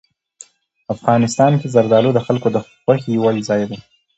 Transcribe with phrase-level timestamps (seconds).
[0.93, 3.77] افغانستان کې زردالو د خلکو د خوښې وړ ځای دی.